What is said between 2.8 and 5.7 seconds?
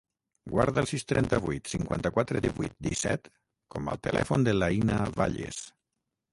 disset com a telèfon de l'Aïna Valles.